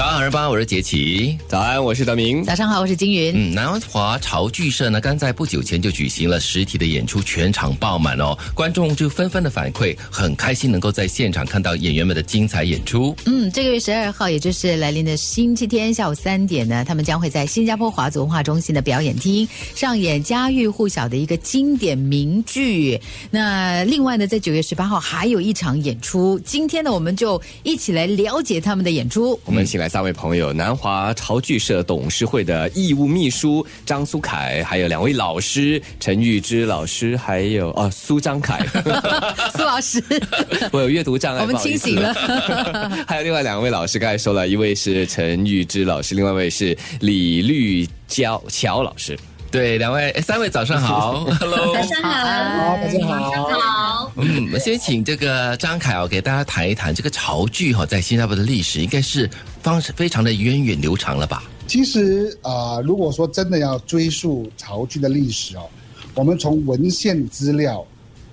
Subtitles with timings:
[0.00, 1.36] 早安，二八，我是杰奇。
[1.46, 2.42] 早安，我是德明。
[2.42, 3.34] 早上好，我是金云。
[3.36, 13.14] 嗯，南华潮剧社呢，刚在不久前就举行了实体的演出，全场爆满哦，观众就纷纷的反馈，很开心能够在现场看到演员们的精彩演出。
[13.26, 22.98] 嗯，这个月十二号，也就是来临的星期天下午三点呢，他们将会在新加坡华族文化中心的表演厅上演家喻户晓的一个经典名剧。
[23.30, 26.40] 那另外呢，在九月十八号还有一场演出。
[26.42, 29.38] 今天呢，我们就一起来了解他们的演出。
[29.44, 38.64] 我们一起来三位朋友：南华潮剧社董事会的义务秘书张苏凯，还有两位老师陈玉芝老师，还有哦苏张凯
[39.56, 40.00] 苏老师。
[40.70, 42.14] 我有阅读障碍，我们清醒了。
[43.04, 49.18] 还有另外两位老师，刚才说了一位是陈玉芝老师，另外一位是李绿娇乔老师。
[49.50, 54.12] 对，两位三位早上好， Hello，早上好，大家好，早上好。
[54.14, 59.28] 嗯，我们先请这个张凯哦，给大家谈一谈这个潮剧哈，在新加坡的历史应该是
[59.60, 61.42] 方式非常的源远流长了吧？
[61.66, 65.68] 其实啊，如果说真的要追溯潮剧的历史哦，
[66.14, 67.84] 我们从文献资料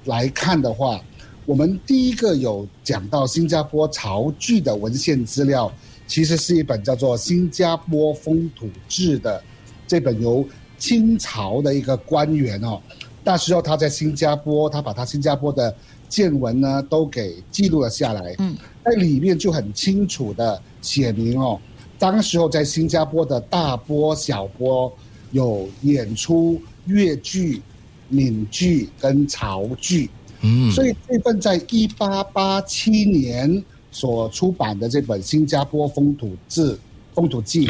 [0.06, 1.02] 来看的话，
[1.48, 5.72] 我们第一个有讲到新加坡潮剧的文献资料，
[6.06, 9.44] 其实是一本叫做《新加坡风土志》的
[9.88, 10.48] 这本由。
[10.78, 12.81] 清朝的一个官员哦，
[13.23, 15.75] 那时候他在新加坡，他把他新加坡的
[16.08, 18.36] 见闻呢都给记录了下来。
[18.39, 21.59] 嗯，在里面就很清楚的写明哦，
[22.00, 24.92] 当时候在新加坡的大波、小波
[25.31, 27.62] 有演出粤剧、
[28.08, 30.09] 闽剧跟潮剧。
[30.41, 36.73] 嗯，所以这份在一八八七年所出版的这本《新加坡风土志》
[37.16, 37.67] 《风土记》。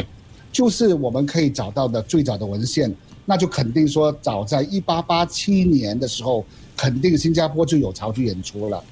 [0.58, 2.92] 就是我们可以找到的最早的文献，
[3.24, 6.44] 那就肯定说，早在一八八七年的时候，
[6.76, 8.82] 肯定新加坡就有潮剧演出了。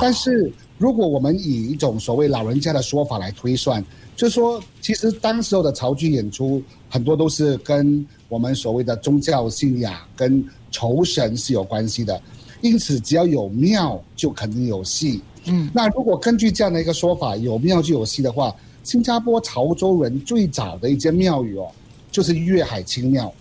[0.00, 3.84] 但是如果我们以一种所谓老人家的说法来推算，
[4.16, 12.18] 就是说，其实当时候的潮剧演出很多都是跟我们所谓的宗教信仰、跟酬神是有关系的。
[12.62, 15.20] 因此，只要有庙，就肯定有戏。
[15.44, 18.56] 嗯，那如果根据这样的一个说法，有庙就有戏的话。
[18.82, 21.70] 新加坡潮州人最早的一间庙宇哦，
[22.10, 23.32] 就是粤海清庙。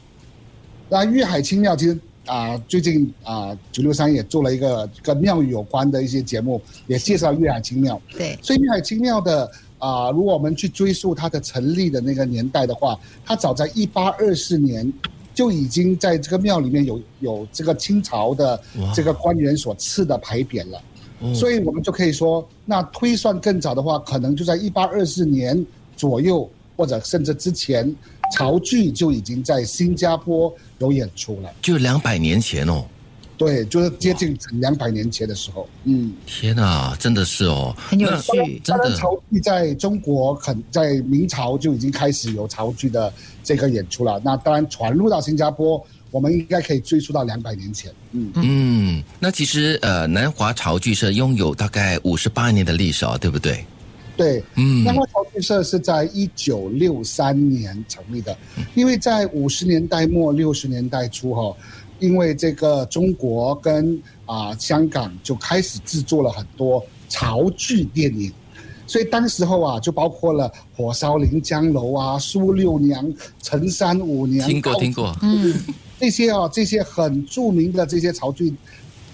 [0.90, 8.00] 那粤海清庙其实啊，最近啊九六三也做了一个跟庙宇有关的一些节目，也介绍粤海清庙。
[8.12, 14.92] 对，所以粤海清庙的啊，如果我们去追溯它的成立的那个年代的话，它早在一八二四年
[15.34, 18.62] 就已经在这个庙里面有有这个清朝的
[18.94, 20.82] 这个官员所赐的牌匾了。
[21.34, 25.66] 所以，我们就可以说，那推算更早的话，可能就在一八二四年
[25.98, 27.94] 左右，或者甚至之前，
[28.34, 31.50] 潮剧就已经在新加坡有演出了。
[31.62, 32.86] 就两百年前哦。
[33.38, 35.68] 对，就是接近两百年前的时候。
[35.84, 36.14] 嗯。
[36.26, 38.60] 天哪，真的是哦，很有趣。
[38.64, 43.12] 真的，潮剧在中国很在明朝就已经开始有潮剧的
[43.44, 44.22] 这个演出了。
[44.24, 45.86] 那当然传入到新加坡。
[46.12, 47.92] 我们应该可以追溯到两百年前。
[48.12, 48.32] 嗯。
[48.36, 53.66] 嗯，那其实呃，南华潮剧社拥有大概五十八年的历史哦，对不对？
[54.18, 58.38] 对，嗯，南华潮剧社是在一九六三年成立的，
[58.76, 61.56] 因为在五十年代末六十年代初哈，
[62.00, 68.30] 因为这个中国跟啊香港就开始制作了很多潮剧电影。
[68.86, 73.06] 所以当时候啊，就包括了《火烧临江楼》啊，《苏六娘》
[73.42, 75.54] 《陈三五娘》，听过听过，嗯，
[76.00, 78.54] 这些啊，这些很著名的这些潮剧，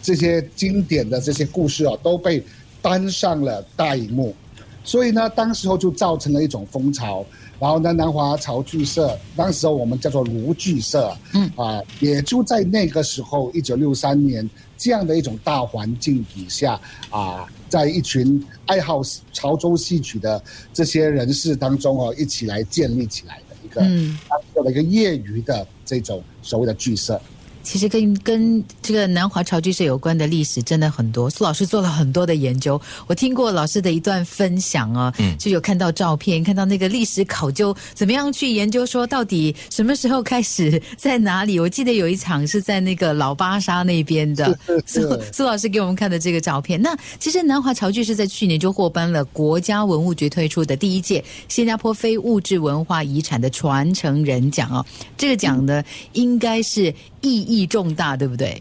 [0.01, 2.44] 这些经典的这些故事啊，都被
[2.81, 4.35] 搬上了大荧幕。
[4.84, 7.25] 所以呢，当时候就造成了一种风潮。
[7.57, 14.47] 然后呢，南华潮剧社，当时候我们叫做卢剧社，嗯啊，也就在那个时候，一九六三年
[14.78, 16.79] 这样的一种大环境底下
[17.09, 17.47] 啊。
[17.67, 19.02] 在一群爱好
[19.34, 20.41] 潮州戏曲的
[20.72, 24.17] 这些人士当中哦，一起来建立起来的一个，嗯，
[24.53, 27.22] 做了一个业余的这种所谓的剧社。
[27.66, 32.80] 其实跟跟这个南华潮剧社有关的历史真的很多，苏老师做了很多的研究。
[33.08, 41.59] 我听过老师的一段分享啊，嗯，就有看到照片，看到那个历史考究，怎么样去研究说到底什么时候开始在哪里？
[41.59, 45.02] 我记得有一场是在那个老巴沙那边的， 苏
[45.34, 46.79] 苏老师给我们看的这个照片。
[46.79, 54.85] 那其实南华潮剧是在去年就获颁了国家文物局推出的第一届新加坡非物质文化遗产的传承人奖啊，
[55.18, 55.84] 这个奖呢
[56.14, 56.94] 应该是。
[57.22, 58.59] 意义重大，对不对？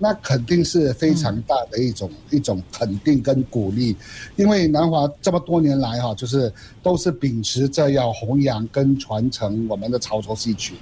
[0.00, 3.96] 那肯定是非常大的一种一种肯定跟鼓励，
[4.36, 6.52] 因为南华这么多年来哈，就是
[6.84, 10.74] 都是秉持着要弘扬跟传承我们的潮州戏曲，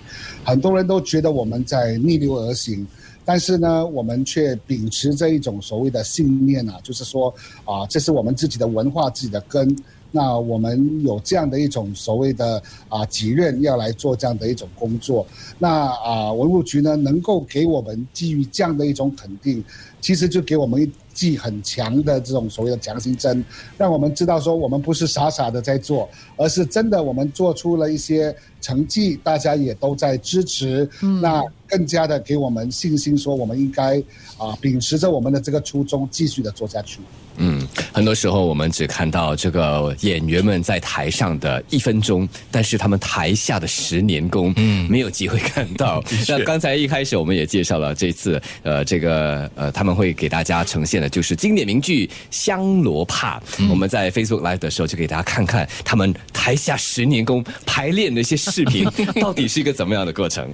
[0.45, 2.87] 很多人都觉得我们在逆流而行，
[3.25, 9.75] 但是呢，我们却秉持着一种所谓的信念啊，就是说啊，这是我们自己的文化、自己的根，
[10.11, 15.27] 那我们有这样的一种所谓的啊己任要来做这样的一种工作，
[15.59, 19.63] 那啊文物局呢能够给我们基于这样的一种肯定，
[20.01, 23.45] 其实就给我们一剂很强的这种所谓的强心针，
[23.79, 30.89] 让我们知道说我们不是傻傻的在做，而是真的我们做出了一些成绩，大家也都在支持，
[31.23, 33.99] 那更加的给我们信心，说我们应该
[34.37, 37.01] 啊秉持着我们的这个初衷，继续的做下去。
[37.39, 37.56] 嗯，
[37.93, 46.03] 很多时候我们只看到这个演员们在台上的一分钟，但是他们台下的十年功，嗯，没有机会看到。
[46.29, 53.41] 那刚才一开始我们也介绍了这次，呃，这个呃，他们会给大家呈现的就是经典名剧《香罗帕》。
[53.71, 58.87] 我们在 Facebook Live 的时候就给大家看看他们台下十年功排练的一些视频，
[59.21, 60.49] 到底是一个怎么样的过程。